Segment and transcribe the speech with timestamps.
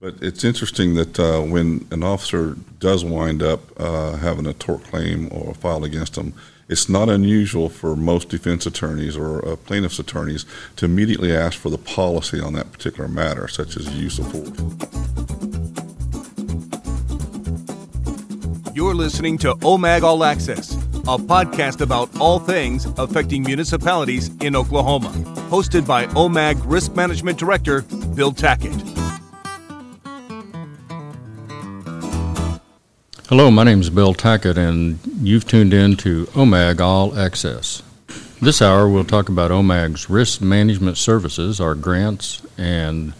[0.00, 4.82] But it's interesting that uh, when an officer does wind up uh, having a tort
[4.84, 6.32] claim or a file against them,
[6.70, 11.68] it's not unusual for most defense attorneys or uh, plaintiff's attorneys to immediately ask for
[11.68, 14.48] the policy on that particular matter, such as use of force.
[18.74, 25.10] You're listening to OMAG All Access, a podcast about all things affecting municipalities in Oklahoma.
[25.50, 28.99] Hosted by OMAG Risk Management Director Bill Tackett.
[33.30, 37.80] Hello, my name is Bill Tackett, and you've tuned in to OMAG All Access.
[38.42, 43.12] This hour, we'll talk about OMAG's risk management services, our grants, and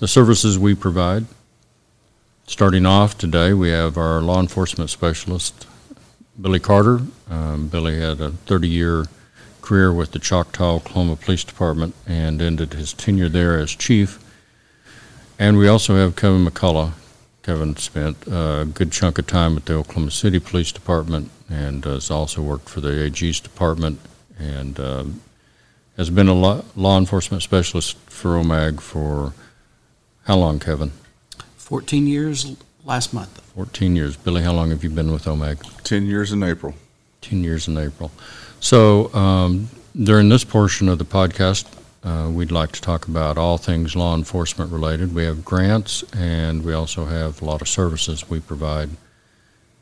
[0.00, 1.24] the services we provide.
[2.46, 5.66] Starting off today, we have our law enforcement specialist,
[6.38, 7.00] Billy Carter.
[7.30, 9.06] Um, Billy had a 30 year
[9.62, 14.22] career with the Choctaw, Oklahoma Police Department and ended his tenure there as chief.
[15.38, 16.92] And we also have Kevin McCullough.
[17.42, 22.10] Kevin spent a good chunk of time at the Oklahoma City Police Department and has
[22.10, 24.00] also worked for the AG's department
[24.38, 25.20] and um,
[25.96, 29.32] has been a law, law enforcement specialist for OMAG for
[30.24, 30.92] how long, Kevin?
[31.56, 33.40] 14 years last month.
[33.54, 34.16] 14 years.
[34.16, 35.82] Billy, how long have you been with OMAG?
[35.84, 36.74] 10 years in April.
[37.22, 38.10] 10 years in April.
[38.60, 39.68] So um,
[40.00, 41.64] during this portion of the podcast,
[42.08, 45.14] uh, we'd like to talk about all things law enforcement related.
[45.14, 48.90] We have grants and we also have a lot of services we provide.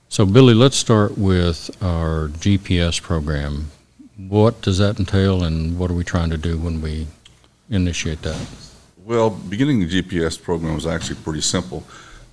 [0.08, 3.70] So, Billy, let's start with our GPS program.
[4.16, 7.06] What does that entail and what are we trying to do when we
[7.70, 8.40] initiate that?
[9.04, 11.84] Well, beginning the GPS program was actually pretty simple.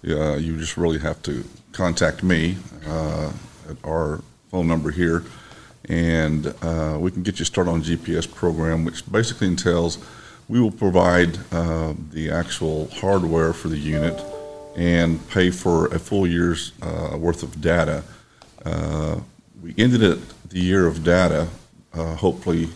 [0.07, 3.31] Uh, you just really have to contact me uh,
[3.69, 5.23] at our phone number here
[5.89, 9.97] and uh, we can get you started on GPS program, which basically entails
[10.47, 14.23] we will provide uh, the actual hardware for the unit
[14.75, 18.03] and pay for a full year's uh, worth of data.
[18.65, 19.19] Uh,
[19.61, 21.47] we ended it the year of data.
[21.93, 22.69] Uh, hopefully,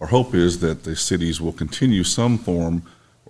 [0.00, 2.82] our hope is that the cities will continue some form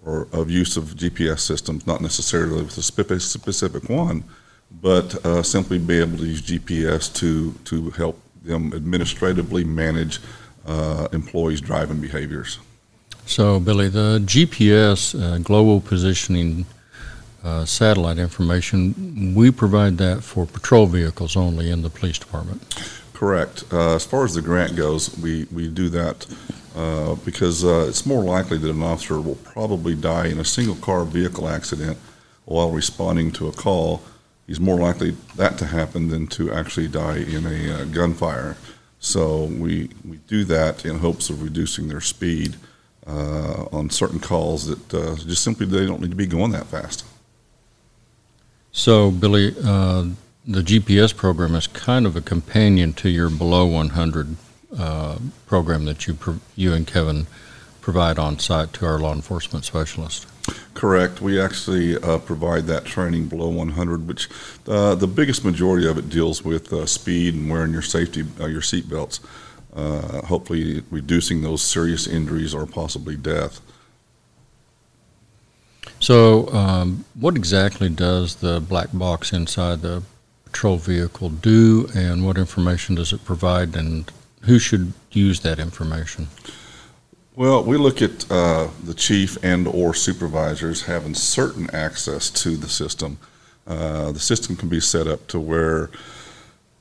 [0.05, 2.83] or of use of GPS systems, not necessarily with a
[3.21, 4.25] specific one,
[4.71, 10.19] but uh, simply be able to use GPS to to help them administratively manage
[10.67, 12.59] uh, employees' driving behaviors.
[13.27, 16.67] So, Billy, the GPS, uh, global positioning
[17.45, 22.61] uh, satellite information, we provide that for patrol vehicles only in the police department.
[23.15, 23.65] Correct.
[23.73, 26.27] Uh, as far as the grant goes, we, we do that
[26.77, 30.77] uh, because uh, it's more likely that an officer will probably die in a single
[30.77, 31.99] car vehicle accident
[32.45, 34.03] while responding to a call
[34.49, 38.57] he's more likely that to happen than to actually die in a uh, gunfire.
[38.99, 42.57] So we, we do that in hopes of reducing their speed
[43.07, 46.67] uh, on certain calls that uh, just simply they don't need to be going that
[46.67, 47.05] fast.
[48.73, 50.09] So, Billy, uh,
[50.47, 54.37] the GPS program is kind of a companion to your below 100
[54.77, 56.17] uh, program that you,
[56.55, 57.27] you and Kevin
[57.81, 60.27] provide on site to our law enforcement specialist.
[60.79, 61.21] Correct.
[61.21, 64.29] We actually uh, provide that training below 100, which
[64.69, 68.47] uh, the biggest majority of it deals with uh, speed and wearing your safety, uh,
[68.47, 69.19] your seat belts.
[69.75, 73.61] Uh, hopefully, reducing those serious injuries or possibly death.
[75.99, 80.05] So, um, what exactly does the black box inside the
[80.45, 84.09] patrol vehicle do, and what information does it provide, and
[84.43, 86.29] who should use that information?
[87.39, 92.69] Well, we look at uh, the chief and or supervisors having certain access to the
[92.69, 93.19] system.
[93.65, 95.89] Uh, the system can be set up to where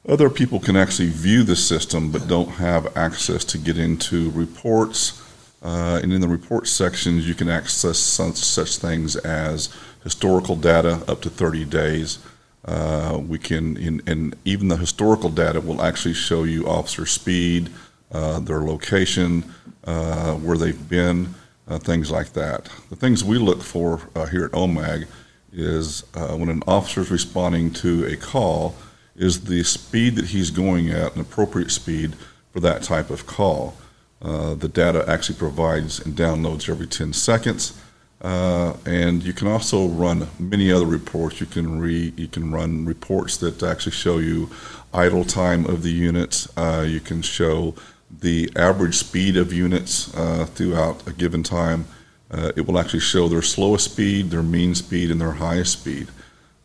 [0.10, 5.22] other people can actually view the system but don't have access to get into reports.
[5.62, 9.70] Uh, and in the report sections, you can access such, such things as
[10.04, 12.18] historical data up to 30 days.
[12.66, 17.70] Uh, we can, in, and even the historical data will actually show you officer speed,
[18.12, 19.44] uh, their location,
[19.84, 21.34] uh, where they've been,
[21.68, 22.70] uh, things like that.
[22.90, 25.08] The things we look for uh, here at OMAG
[25.52, 28.76] is when an officer is responding to a call,
[29.16, 32.16] is the speed that he's going at an appropriate speed
[32.52, 33.76] for that type of call.
[34.22, 37.74] The data actually provides and downloads every 10 seconds.
[38.22, 41.40] Uh, and you can also run many other reports.
[41.40, 44.50] You can re, you can run reports that actually show you
[44.94, 46.48] idle time of the units.
[46.58, 47.76] Uh, you can show
[48.10, 51.86] the average speed of units uh, throughout a given time.
[52.30, 56.08] Uh, it will actually show their slowest speed, their mean speed, and their highest speed.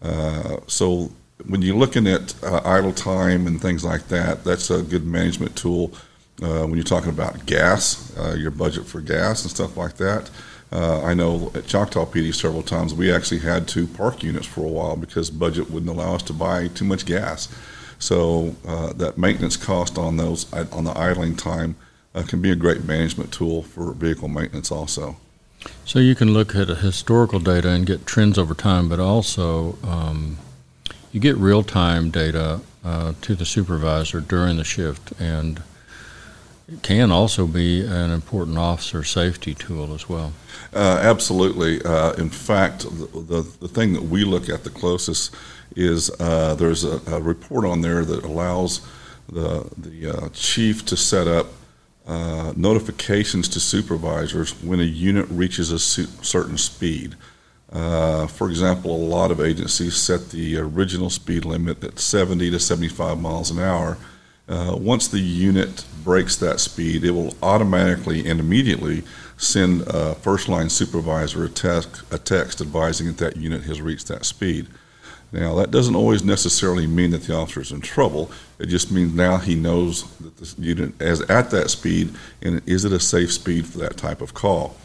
[0.01, 1.11] Uh, so
[1.47, 5.55] when you're looking at uh, idle time and things like that, that's a good management
[5.57, 5.93] tool.
[6.43, 10.31] Uh, when you're talking about gas, uh, your budget for gas and stuff like that,
[10.73, 14.69] I know at Choctaw PD several times we actually had to park units for a
[14.69, 17.49] while because budget wouldn't allow us to buy too much gas.
[18.03, 21.77] So uh, that maintenance cost on those on the idling time
[22.17, 25.19] uh, can be a great management tool for vehicle maintenance also.
[25.85, 30.39] So you can look at historical data and get trends over time, but also um,
[31.13, 35.63] you get real-time data uh, to the supervisor during the shift, and
[36.67, 40.33] it can also be an important officer safety tool as well.
[40.75, 41.81] Uh, absolutely.
[41.85, 45.33] Uh, in fact, the, the, the thing that we look at the closest
[45.77, 48.81] is uh, there's a, a, report on there that allows
[49.29, 51.47] the the uh, chief to set up
[52.07, 57.15] uh, notifications to supervisors when a unit reaches a certain speed.
[57.73, 62.61] Uh, for example, a lot of agencies set the original speed limit at 70 to
[62.61, 63.97] 75 miles an hour.
[64.49, 69.03] Uh, once the unit breaks that speed, it will automatically and immediately
[69.39, 74.09] send a first line supervisor a text, a text advising that that unit has reached
[74.09, 74.67] that speed.
[75.33, 78.31] Now, that doesn't always necessarily mean that the officer is in trouble.
[78.59, 82.85] It just means now he knows that the unit is at that speed and is
[82.85, 84.77] it a safe speed for that type of call.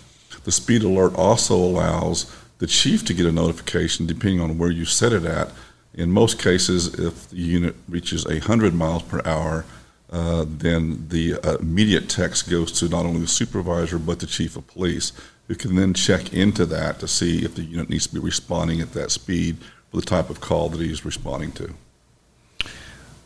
[0.46, 4.86] The speed alert also allows the chief to get a notification depending on where you
[4.86, 5.52] set it at.
[5.94, 9.66] In most cases, if the unit reaches 100 miles per hour,
[10.10, 14.56] uh, then the uh, immediate text goes to not only the supervisor but the chief
[14.56, 15.12] of police,
[15.48, 18.80] who can then check into that to see if the unit needs to be responding
[18.80, 19.58] at that speed
[19.98, 21.74] the type of call that he's responding to.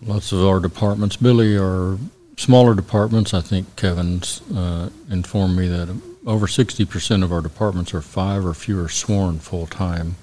[0.02, 1.98] Lots of our departments, Billy, are
[2.38, 3.34] smaller departments.
[3.34, 8.54] I think Kevin's uh, informed me that over 60% of our departments are five or
[8.54, 10.16] fewer sworn full time.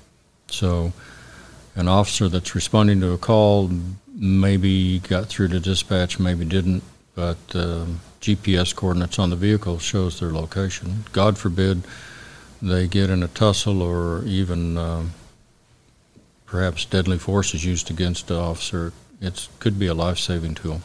[0.49, 0.93] So,
[1.77, 3.71] an officer that's responding to a call
[4.13, 6.83] maybe got through to dispatch, maybe didn't,
[7.15, 7.85] but uh,
[8.21, 11.05] GPS coordinates on the vehicle shows their location.
[11.13, 11.85] God forbid
[12.61, 15.05] they get in a tussle or even uh,
[16.49, 18.93] perhaps deadly force is used against the officer.
[19.21, 20.81] It could be a life-saving tool.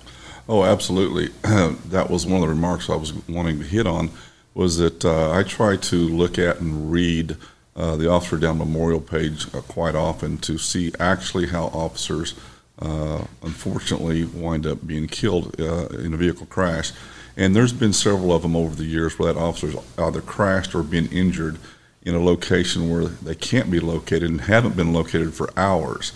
[0.48, 1.28] Oh, absolutely.
[1.42, 4.12] that was one of the remarks I was wanting to hit on.
[4.54, 7.38] Was that uh, I try to look at and read
[7.76, 12.36] uh, the Officer Down Memorial page uh, quite often to see actually how officers
[12.80, 16.92] uh, unfortunately wind up being killed uh, in a vehicle crash.
[17.36, 20.84] And there's been several of them over the years where that officer's either crashed or
[20.84, 21.58] been injured
[22.06, 26.12] in a location where they can't be located and haven't been located for hours.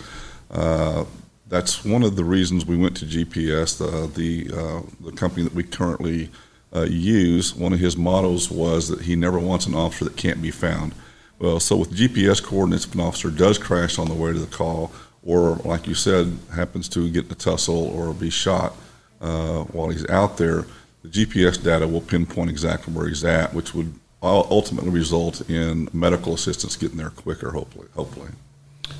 [0.50, 1.04] Uh,
[1.48, 5.54] that's one of the reasons we went to GPS, the the, uh, the company that
[5.54, 6.30] we currently
[6.74, 7.54] uh, use.
[7.54, 10.94] One of his mottos was that he never wants an officer that can't be found.
[11.38, 14.46] Well, so with GPS coordinates, if an officer does crash on the way to the
[14.46, 14.92] call,
[15.22, 18.74] or like you said, happens to get in a tussle or be shot
[19.20, 20.66] uh, while he's out there,
[21.02, 26.34] the GPS data will pinpoint exactly where he's at, which would ultimately result in medical
[26.34, 27.88] assistance getting there quicker, hopefully.
[27.94, 28.30] Hopefully.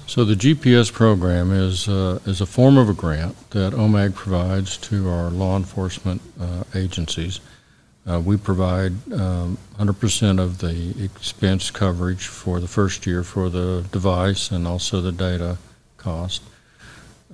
[0.06, 4.76] So the GPS program is uh, is a form of a grant that OMAG provides
[4.79, 7.41] to our law enforcement uh, agencies.
[8.06, 13.85] Uh, we provide um, 100% of the expense coverage for the first year for the
[13.93, 15.59] device and also the data
[15.99, 16.43] cost.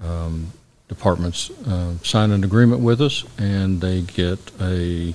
[0.03, 0.53] Um,
[0.89, 5.15] departments uh, sign an agreement with us, and they get a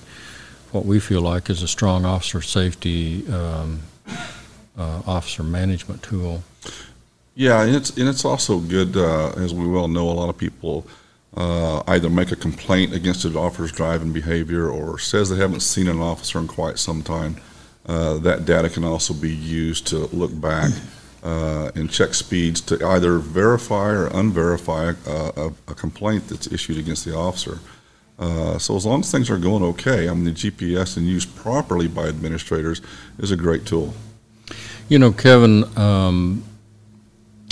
[0.71, 3.81] what we feel like is a strong officer safety um,
[4.77, 6.43] uh, officer management tool.
[7.35, 10.09] Yeah, and it's and it's also good, uh, as we well know.
[10.09, 10.85] A lot of people
[11.37, 15.87] uh, either make a complaint against an officer's driving behavior or says they haven't seen
[15.87, 17.37] an officer in quite some time.
[17.85, 20.71] Uh, that data can also be used to look back
[21.23, 26.77] uh, and check speeds to either verify or unverify uh, a, a complaint that's issued
[26.77, 27.59] against the officer.
[28.19, 31.33] Uh, so as long as things are going okay, I mean, the GPS and used
[31.35, 32.81] properly by administrators
[33.17, 33.93] is a great tool.
[34.89, 36.43] You know, Kevin, um,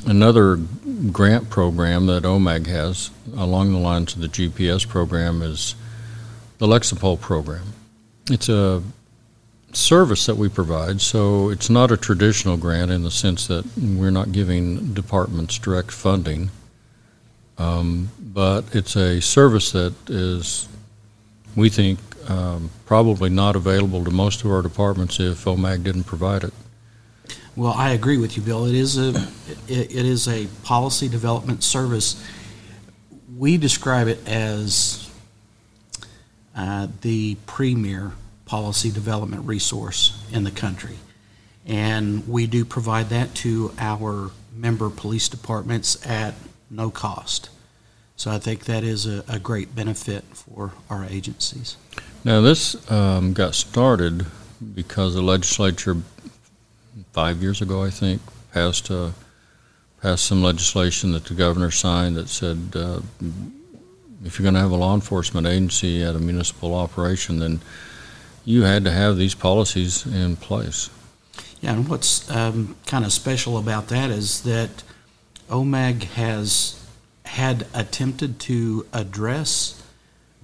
[0.06, 0.58] another
[1.12, 5.76] grant program that OMAG has along the lines of the GPS program is
[6.58, 7.74] the Lexipol program.
[8.30, 8.84] It's a
[9.74, 14.12] service that we provide, so it's not a traditional grant in the sense that we're
[14.12, 16.50] not giving departments direct funding.
[17.58, 20.68] Um, but it's a service that is,
[21.56, 22.00] we think,
[22.30, 26.54] um, probably not available to most of our departments if OMAG didn't provide it.
[27.56, 28.66] Well, I agree with you, Bill.
[28.66, 29.10] It is a
[29.68, 32.24] it, it is a policy development service.
[33.36, 35.10] We describe it as
[36.56, 38.12] uh, the premier
[38.46, 40.98] policy development resource in the country,
[41.66, 46.36] and we do provide that to our member police departments at
[46.70, 47.50] no cost.
[48.16, 51.78] So I think that is a, a great benefit for our agencies.
[52.24, 54.26] Now, this um, got started
[54.74, 55.98] because the legislature
[57.14, 58.22] five years ago, I think,
[58.54, 59.12] passed uh,
[60.02, 63.00] passed some legislation that the governor signed that said uh,
[64.26, 67.60] if you're going to have a law enforcement agency at a municipal operation, then
[68.46, 70.90] you had to have these policies in place.
[71.62, 74.84] Yeah, and what's um, kind of special about that is that
[75.50, 76.84] OMAG has
[77.26, 79.82] had attempted to address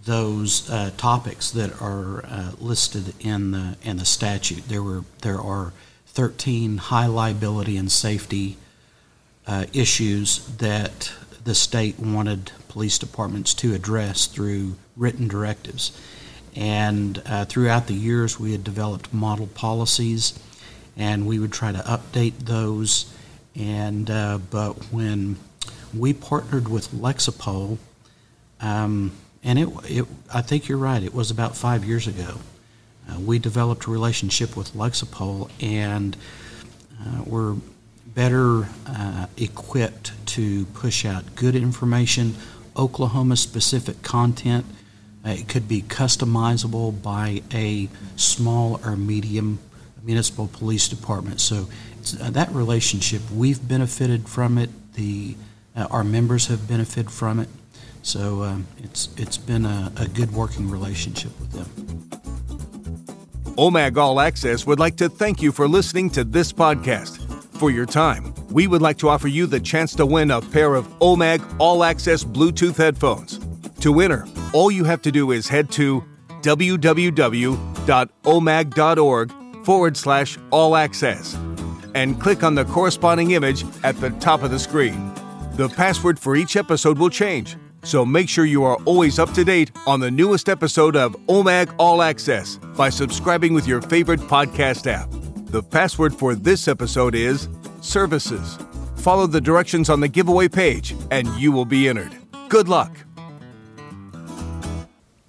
[0.03, 4.67] those uh, topics that are uh, listed in the in the statute.
[4.67, 5.73] There were there are
[6.07, 8.57] 13 high liability and safety
[9.47, 11.11] uh, issues that
[11.43, 15.99] the state wanted police departments to address through written directives.
[16.55, 20.39] And uh, throughout the years, we had developed model policies,
[20.95, 23.11] and we would try to update those.
[23.55, 25.37] And uh, but when
[25.93, 27.77] we partnered with Lexipol,
[28.61, 29.11] um,
[29.43, 31.03] and it, it, I think you're right.
[31.03, 32.37] It was about five years ago.
[33.09, 36.15] Uh, we developed a relationship with Lexipol, and
[37.01, 37.55] uh, we're
[38.07, 42.35] better uh, equipped to push out good information,
[42.77, 44.65] Oklahoma-specific content.
[45.25, 49.59] Uh, it could be customizable by a small or medium
[50.01, 51.39] municipal police department.
[51.41, 51.67] So
[52.19, 54.69] uh, that relationship, we've benefited from it.
[54.93, 55.35] The
[55.75, 57.49] uh, our members have benefited from it.
[58.01, 61.69] So um, it's it's been a, a good working relationship with them.
[63.55, 67.19] OMAG All Access would like to thank you for listening to this podcast.
[67.57, 70.75] For your time, we would like to offer you the chance to win a pair
[70.75, 73.39] of OMAG All Access Bluetooth headphones.
[73.81, 76.03] To enter, all you have to do is head to
[76.41, 77.55] www.omag.org
[79.65, 81.37] forward slash all access
[81.95, 85.13] and click on the corresponding image at the top of the screen.
[85.53, 89.43] The password for each episode will change, so make sure you are always up to
[89.43, 94.87] date on the newest episode of OMAG All Access by subscribing with your favorite podcast
[94.91, 95.09] app.
[95.51, 97.47] The password for this episode is
[97.81, 98.57] services.
[98.95, 102.15] Follow the directions on the giveaway page and you will be entered.
[102.49, 102.97] Good luck.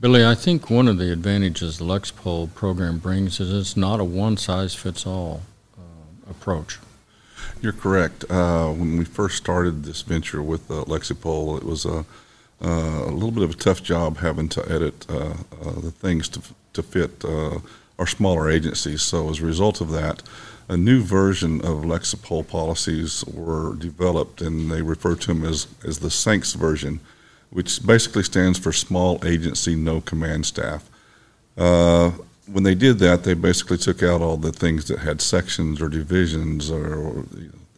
[0.00, 4.04] Billy, I think one of the advantages the Lexipol program brings is it's not a
[4.04, 5.42] one size fits all
[6.36, 6.78] approach.
[7.60, 8.24] You're correct.
[8.30, 12.04] Uh, when we first started this venture with uh, Lexipol, it was a,
[12.62, 16.28] uh, a little bit of a tough job having to edit uh, uh, the things
[16.30, 16.40] to,
[16.72, 17.24] to fit
[17.98, 19.02] our smaller agencies.
[19.02, 20.22] So as a result of that,
[20.68, 25.98] a new version of Lexipol policies were developed, and they refer to them as, as
[25.98, 27.00] the SANCS version,
[27.50, 30.90] which basically stands for Small Agency No Command Staff.
[31.56, 32.12] Uh,
[32.46, 35.88] when they did that, they basically took out all the things that had sections or
[35.88, 37.24] divisions or, or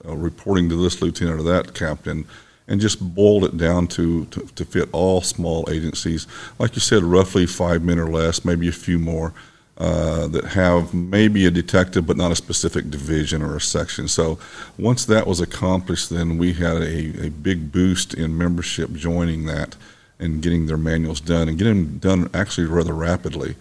[0.07, 2.27] uh, reporting to this lieutenant or that captain,
[2.69, 6.27] and just boiled it down to, to, to fit all small agencies.
[6.59, 9.33] Like you said, roughly five men or less, maybe a few more.
[9.79, 14.09] Uh, that have maybe a detective but not a specific division or a section.
[14.09, 14.39] So
[14.79, 19.77] once that was accomplished, then we had a, a big boost in membership joining that
[20.19, 23.55] and getting their manuals done and getting them done actually rather rapidly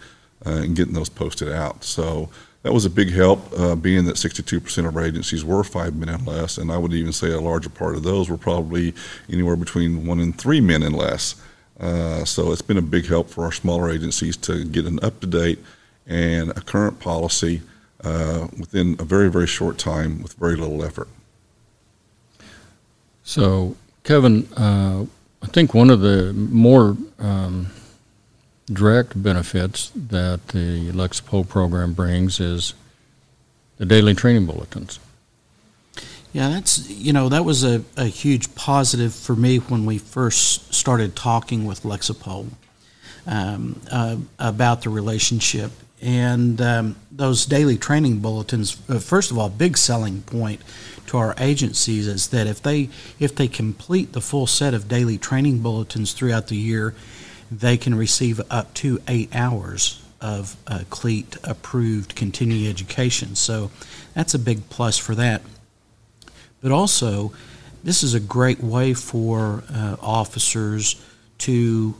[0.44, 1.84] uh, and getting those posted out.
[1.84, 2.28] So
[2.62, 6.08] that was a big help, uh, being that 62% of our agencies were five men
[6.08, 8.92] and less, and I would even say a larger part of those were probably
[9.30, 11.36] anywhere between one and three men and less.
[11.78, 15.20] Uh, so it's been a big help for our smaller agencies to get an up
[15.20, 15.60] to date
[16.06, 17.62] and a current policy
[18.02, 21.08] uh, within a very, very short time with very little effort.
[23.22, 25.04] So, Kevin, uh,
[25.42, 27.68] I think one of the more um,
[28.66, 32.74] direct benefits that the Lexipol program brings is
[33.78, 34.98] the daily training bulletins.
[36.32, 40.74] Yeah, that's you know that was a, a huge positive for me when we first
[40.74, 42.50] started talking with Lexipol
[43.26, 48.76] um, uh, about the relationship and um, those daily training bulletins.
[48.88, 50.60] Uh, first of all, big selling point
[51.06, 55.16] to our agencies is that if they if they complete the full set of daily
[55.16, 56.94] training bulletins throughout the year,
[57.50, 63.34] they can receive up to eight hours of uh, CLEET approved continuing education.
[63.34, 63.70] So
[64.14, 65.42] that's a big plus for that.
[66.62, 67.32] But also,
[67.84, 71.04] this is a great way for uh, officers
[71.38, 71.94] to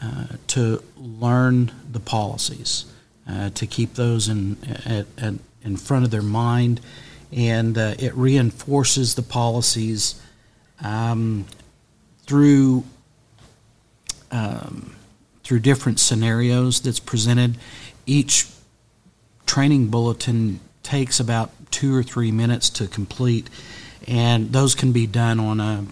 [0.00, 2.86] uh, to learn the policies,
[3.28, 6.80] uh, to keep those in at, at, in front of their mind,
[7.30, 10.20] and uh, it reinforces the policies
[10.82, 11.44] um,
[12.26, 12.82] through
[14.32, 14.96] um,
[15.44, 17.56] through different scenarios that's presented.
[18.06, 18.46] Each
[19.46, 23.48] training bulletin takes about two or three minutes to complete,
[24.08, 25.84] and those can be done on a,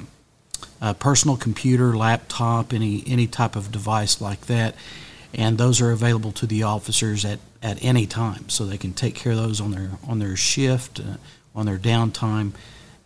[0.81, 4.75] a personal computer, laptop, any any type of device like that.
[5.35, 9.15] and those are available to the officers at, at any time, so they can take
[9.15, 11.17] care of those on their on their shift, uh,
[11.55, 12.53] on their downtime.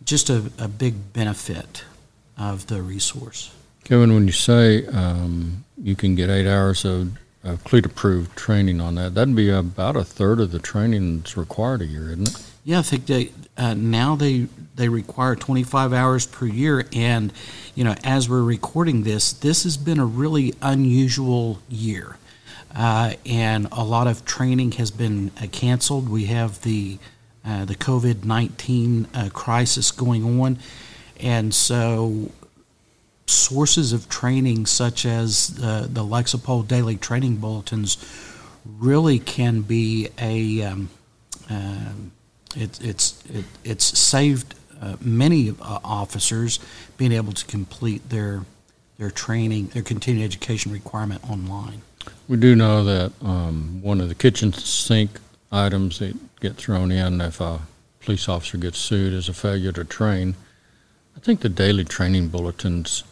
[0.03, 1.83] Just a, a big benefit
[2.37, 3.54] of the resource.
[3.85, 8.81] Kevin, when you say um, you can get eight hours of, of CLEET approved training
[8.81, 12.27] on that, that'd be about a third of the training that's required a year, isn't
[12.27, 12.51] it?
[12.63, 17.31] Yeah, I think they uh, now they they require 25 hours per year, and
[17.75, 22.17] you know as we're recording this, this has been a really unusual year,
[22.75, 26.09] uh, and a lot of training has been uh, canceled.
[26.09, 26.97] We have the
[27.45, 30.57] uh, the COVID 19 uh, crisis going on,
[31.19, 32.31] and so
[33.27, 37.97] sources of training such as uh, the Lexipol daily training bulletins
[38.79, 40.89] really can be a um,
[41.49, 42.11] um,
[42.55, 46.59] it, it's it, it's saved uh, many uh, officers
[46.97, 48.43] being able to complete their
[48.97, 51.81] their training, their continuing education requirement online.
[52.27, 55.19] We do know that um, one of the kitchen sink
[55.51, 57.59] items that get thrown in if a
[58.01, 60.35] police officer gets sued is a failure to train.
[61.17, 63.03] I think the daily training bulletins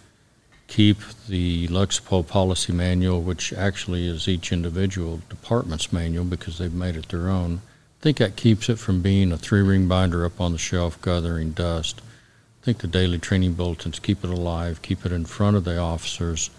[0.68, 6.96] keep the Lexipol policy manual, which actually is each individual department's manual because they've made
[6.96, 7.62] it their own.
[8.00, 11.02] I think that keeps it from being a three ring binder up on the shelf
[11.02, 12.02] gathering dust.
[12.62, 15.78] I think the daily training bulletins keep it alive, keep it in front of the
[15.78, 16.50] officers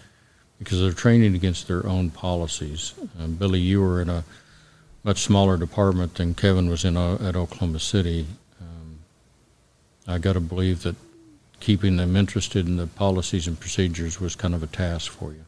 [0.59, 2.95] because they're training against their own policies.
[3.21, 4.25] Uh, Billy, you were in a
[5.03, 8.27] much smaller department than Kevin was in uh, at Oklahoma City.
[8.61, 9.01] Um,
[10.07, 10.97] I got to believe that
[11.65, 15.45] keeping them interested in the policies and procedures was kind of a task for you.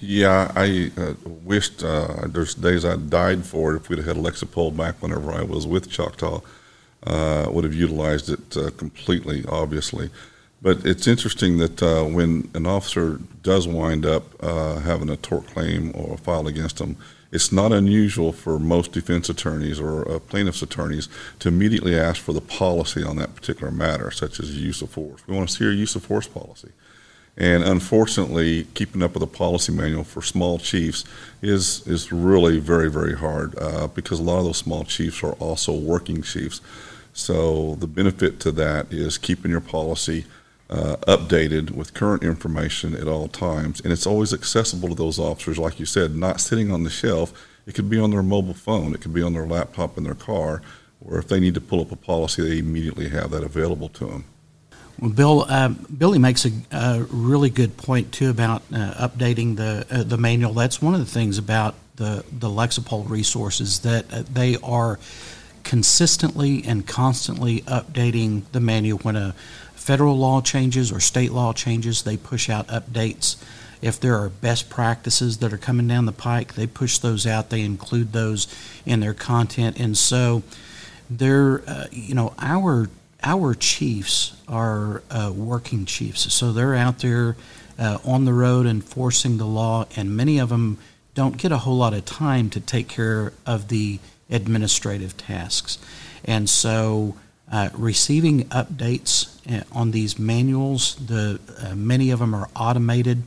[0.00, 4.76] Yeah, I uh, wished uh, there's days I died for it if we'd had Lexipol
[4.76, 6.40] back whenever I was with Choctaw.
[7.02, 10.10] Uh, would have utilized it uh, completely, obviously.
[10.62, 15.46] But it's interesting that uh, when an officer does wind up uh, having a tort
[15.48, 16.96] claim or filed against them,
[17.36, 21.06] it's not unusual for most defense attorneys or uh, plaintiff's attorneys
[21.38, 25.20] to immediately ask for the policy on that particular matter, such as use of force.
[25.26, 26.70] We want to see your use of force policy.
[27.36, 31.04] And unfortunately, keeping up with a policy manual for small chiefs
[31.42, 35.34] is is really very very hard uh, because a lot of those small chiefs are
[35.34, 36.62] also working chiefs.
[37.12, 40.24] So the benefit to that is keeping your policy
[40.68, 45.58] uh, updated with current information at all times, and it's always accessible to those officers,
[45.58, 47.32] like you said, not sitting on the shelf.
[47.66, 50.14] It could be on their mobile phone, it could be on their laptop in their
[50.14, 50.62] car,
[51.00, 54.06] or if they need to pull up a policy, they immediately have that available to
[54.06, 54.24] them.
[54.98, 59.86] Well, Bill, uh, Billy makes a, a, really good point too about uh, updating the
[59.90, 60.54] uh, the manual.
[60.54, 64.98] That's one of the things about the the Lexipol resources that uh, they are
[65.64, 69.34] consistently and constantly updating the manual when a
[69.86, 72.02] federal law changes or state law changes.
[72.02, 73.36] They push out updates.
[73.80, 77.50] If there are best practices that are coming down the pike, they push those out.
[77.50, 78.48] They include those
[78.84, 80.42] in their content, and so
[81.08, 82.90] they're uh, you know our
[83.22, 87.36] our chiefs are uh, working chiefs, so they're out there
[87.78, 90.78] uh, on the road enforcing the law, and many of them
[91.14, 95.78] don't get a whole lot of time to take care of the administrative tasks.
[96.24, 97.14] And so,
[97.50, 103.22] uh, receiving updates uh, on these manuals, the uh, many of them are automated.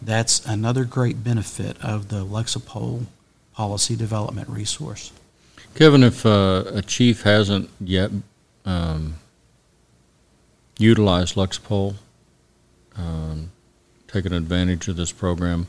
[0.00, 3.06] That's another great benefit of the Lexipol
[3.52, 5.12] policy development resource.
[5.74, 8.10] Kevin, if a chief hasn't yet
[8.64, 9.16] um,
[10.78, 11.96] utilize Lexipol,
[12.96, 13.50] um,
[14.08, 15.66] taking advantage of this program.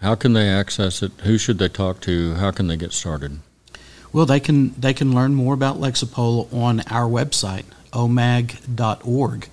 [0.00, 1.12] How can they access it?
[1.22, 2.34] Who should they talk to?
[2.34, 3.38] How can they get started?
[4.14, 9.48] Well, they can they can learn more about Lexipol on our website, omag.org.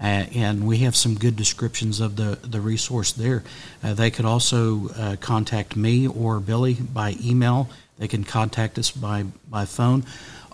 [0.00, 3.42] Uh, and we have some good descriptions of the, the resource there.
[3.82, 7.68] Uh, they could also uh, contact me or Billy by email.
[7.98, 10.04] They can contact us by, by phone.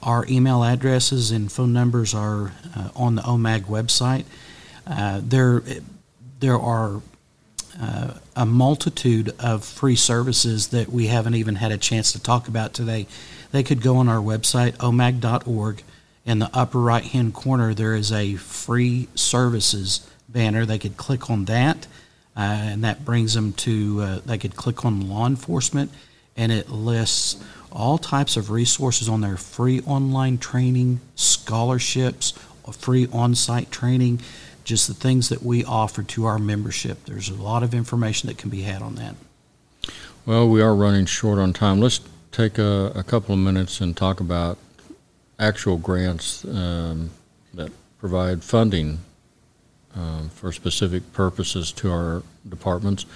[0.03, 4.25] Our email addresses and phone numbers are uh, on the OMAG website.
[4.87, 5.63] Uh, there,
[6.39, 7.03] there are
[7.81, 12.47] uh, a multitude of free services that we haven't even had a chance to talk
[12.47, 13.07] about today.
[13.53, 15.83] They could go on our website, omag.org.
[16.25, 20.67] In the upper right hand corner, there is a free services banner.
[20.67, 21.87] They could click on that,
[22.37, 25.91] uh, and that brings them to, uh, they could click on law enforcement,
[26.37, 32.35] and it lists all types of resources on there free online training, scholarships,
[32.73, 34.21] free on site training,
[34.65, 37.05] just the things that we offer to our membership.
[37.05, 39.17] There's a lot of information that can be had on that.
[40.27, 41.81] Well, we are running short on time.
[41.81, 42.01] Let's
[42.33, 44.59] take a, a couple of minutes and talk about
[45.39, 47.11] actual grants um,
[47.55, 48.99] that provide funding
[49.95, 53.07] um, for specific purposes to our departments.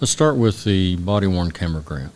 [0.00, 2.12] Let's start with the body worn camera grant.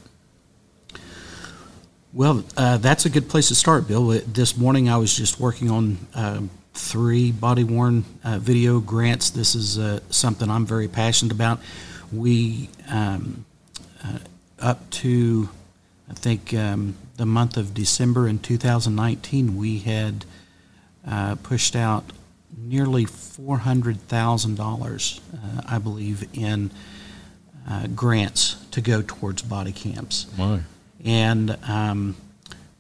[2.13, 4.11] Well, uh, that's a good place to start, Bill.
[4.11, 9.31] Uh, This morning I was just working on um, three body worn uh, video grants.
[9.31, 11.61] This is uh, something I'm very passionate about.
[12.13, 13.45] We, um,
[14.05, 14.19] uh,
[14.59, 15.49] up to,
[16.11, 20.25] I think, um, the month of December in 2019, we had
[21.07, 22.05] uh, pushed out
[22.57, 26.73] nearly $400,000, uh, I believe, in
[27.69, 30.27] uh, grants to go towards body cams.
[31.05, 32.17] And um,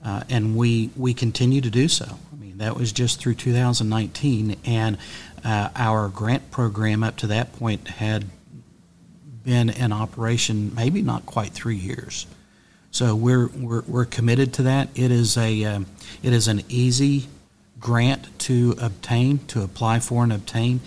[0.04, 2.06] uh, and we we continue to do so.
[2.32, 4.98] I mean, that was just through 2019, and
[5.44, 8.24] uh, our grant program up to that point had
[9.42, 12.26] been in operation maybe not quite three years.
[12.90, 14.88] So we're we're, we're committed to that.
[14.94, 15.86] It is a um,
[16.22, 17.28] it is an easy
[17.78, 20.80] grant to obtain to apply for and obtain.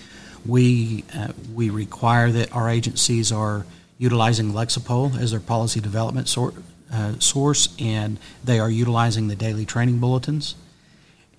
[0.45, 3.65] We uh, we require that our agencies are
[3.97, 6.53] utilizing Lexipol as their policy development sor-
[6.91, 10.55] uh, source, and they are utilizing the daily training bulletins.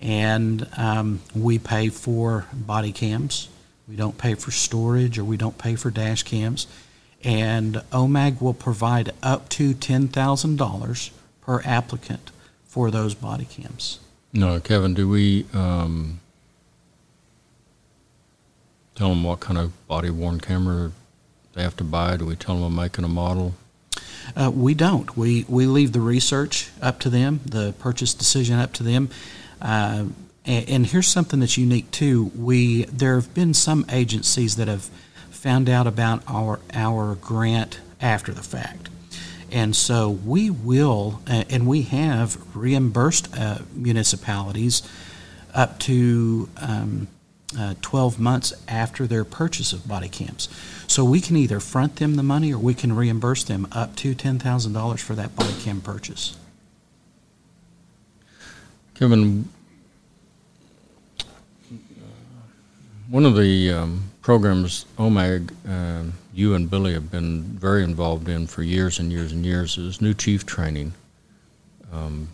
[0.01, 3.49] And um, we pay for body cams.
[3.87, 6.67] We don't pay for storage or we don't pay for dash cams.
[7.25, 11.09] And OMAG will provide up to $10,000
[11.41, 12.31] per applicant
[12.65, 13.99] for those body cams.
[14.31, 16.19] no, Kevin, do we um,
[18.95, 20.91] tell them what kind of body worn camera
[21.53, 22.17] they have to buy?
[22.17, 23.55] Do we tell them make and a model?
[24.35, 25.15] Uh, we don't.
[25.15, 29.09] We we leave the research up to them, the purchase decision up to them.
[29.61, 30.05] Uh,
[30.45, 32.31] and, and here's something that's unique too.
[32.35, 34.89] We there have been some agencies that have
[35.45, 38.89] found out about our our grant after the fact,
[39.51, 44.81] and so we will and we have reimbursed uh, municipalities
[45.53, 46.49] up to.
[46.57, 47.07] Um,
[47.57, 50.49] uh, 12 months after their purchase of body cams.
[50.87, 54.13] So we can either front them the money or we can reimburse them up to
[54.13, 56.35] $10,000 for that body cam purchase.
[58.95, 59.47] Kevin,
[63.07, 68.47] one of the um, programs OMAG, um you and Billy have been very involved in
[68.47, 70.93] for years and years and years is new chief training.
[71.93, 72.29] Um,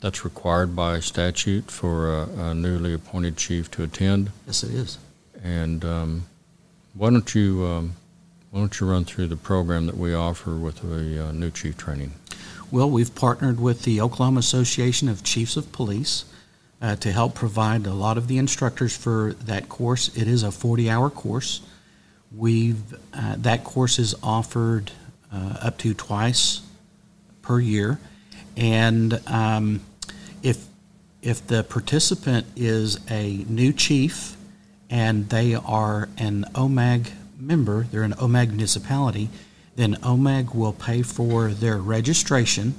[0.00, 4.32] that's required by statute for a, a newly appointed chief to attend.
[4.48, 4.98] Yes, it is.
[5.44, 6.26] And um,
[6.94, 7.94] why don't you um,
[8.50, 11.76] why don't you run through the program that we offer with the uh, new chief
[11.76, 12.14] training?
[12.72, 16.24] Well, we've partnered with the Oklahoma Association of Chiefs of Police
[16.82, 20.14] uh, to help provide a lot of the instructors for that course.
[20.16, 21.60] It is a 40-hour course.
[22.36, 22.82] We've
[23.14, 24.90] uh, that course is offered
[25.32, 26.62] uh, up to twice
[27.42, 28.00] per year,
[28.56, 29.80] and um,
[30.42, 30.66] if
[31.20, 34.36] if the participant is a new chief
[34.90, 39.28] and they are an OMAG member, they're an OMAG municipality,
[39.76, 42.74] then OMAG will pay for their registration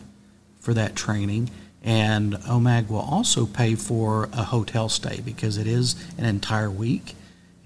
[0.59, 1.49] for that training,
[1.83, 7.15] and OMAG will also pay for a hotel stay because it is an entire week,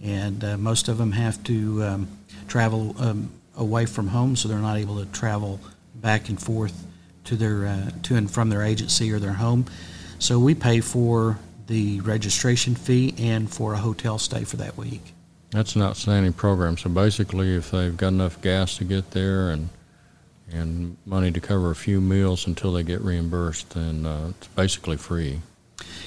[0.04, 2.08] and uh, most of them have to um,
[2.48, 5.60] travel um, away from home, so they're not able to travel
[5.96, 6.86] back and forth
[7.26, 9.66] to their uh, to and from their agency or their home.
[10.20, 15.14] So we pay for the registration fee and for a hotel stay for that week.
[15.52, 16.78] That's an outstanding program.
[16.78, 19.70] So basically, if they've got enough gas to get there and
[20.52, 24.98] and money to cover a few meals until they get reimbursed, then uh, it's basically
[24.98, 25.42] free.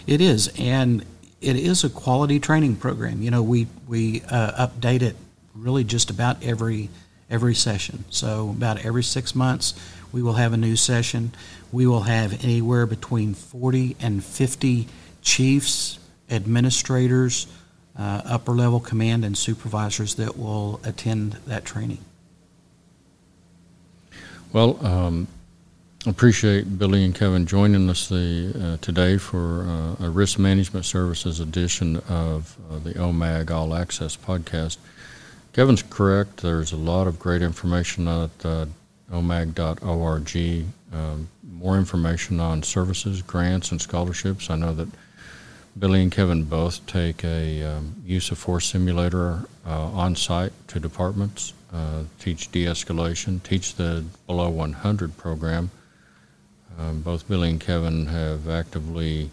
[0.07, 1.05] It is, and
[1.41, 3.23] it is a quality training program.
[3.23, 5.17] You know, we we uh, update it
[5.55, 6.91] really just about every
[7.29, 8.05] every session.
[8.11, 9.75] So about every six months,
[10.13, 11.33] we will have a new session.
[11.73, 14.89] We will have anywhere between forty and fifty
[15.23, 15.99] chiefs,
[16.31, 17.47] administrators,
[17.97, 22.05] uh, upper level command, and supervisors that will attend that training.
[24.53, 25.29] Well, um,
[26.07, 31.39] appreciate Billy and Kevin joining us the, uh, today for uh, a risk management services
[31.39, 34.79] edition of uh, the OMAG All Access podcast.
[35.53, 36.39] Kevin's correct.
[36.39, 38.67] There's a lot of great information at uh,
[39.13, 40.67] omag.org.
[40.93, 44.51] Um, more information on services, grants, and scholarships.
[44.51, 44.89] I know that
[45.79, 50.81] Billy and Kevin both take a um, use of force simulator uh, on site to
[50.81, 55.71] departments, uh, teach de escalation, teach the below 100 program.
[56.79, 59.31] Um, both Billy and Kevin have actively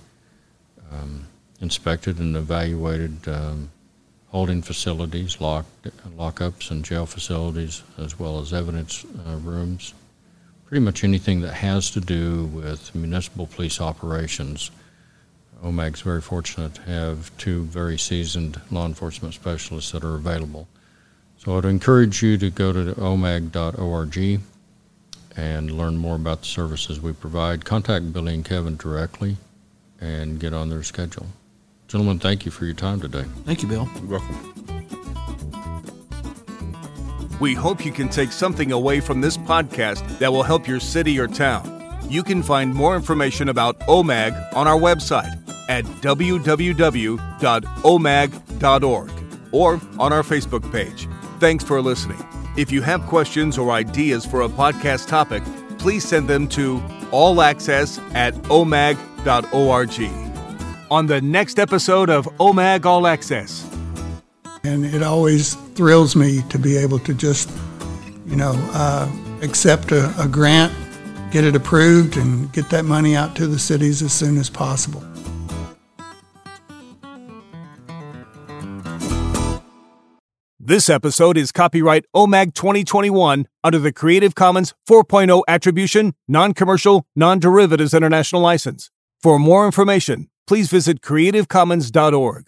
[0.91, 1.28] um,
[1.62, 3.69] inspected and evaluated um,
[4.28, 5.65] holding facilities, lock,
[6.17, 9.93] lockups, and jail facilities, as well as evidence uh, rooms.
[10.65, 14.69] Pretty much anything that has to do with municipal police operations.
[15.63, 20.67] OMAG's very fortunate to have two very seasoned law enforcement specialists that are available
[21.38, 24.41] So I'd encourage you to go to omag.org
[25.36, 27.63] and learn more about the services we provide.
[27.63, 29.38] Contact Billy and Kevin directly
[30.02, 31.28] and get on their schedule.
[31.88, 33.23] Gentlemen, thank you for your time today.
[33.45, 33.88] Thank you, Bill.
[34.02, 34.54] You're welcome.
[37.39, 41.19] We hope you can take something away from this podcast that will help your city
[41.19, 41.73] or town.
[42.10, 45.38] You can find more information about OMAG on our website
[45.69, 47.21] at www.omag.org
[49.54, 51.08] or on our Facebook page.
[51.39, 52.17] Thanks for listening.
[52.58, 55.43] If you have questions or ideas for a podcast topic,
[55.78, 56.80] please send them to
[57.12, 60.02] allaccess at omag.org.
[60.89, 63.69] On the next episode of OMAG All Access.
[64.63, 67.52] And it always thrills me to be able to just,
[68.26, 69.08] you know, uh,
[69.43, 70.73] accept a, a grant,
[71.32, 75.04] get it approved, and get that money out to the cities as soon as possible.
[80.67, 87.39] This episode is copyright OMAG 2021 under the Creative Commons 4.0 Attribution, Non Commercial, Non
[87.39, 88.91] Derivatives International License.
[89.23, 92.47] For more information, please visit creativecommons.org.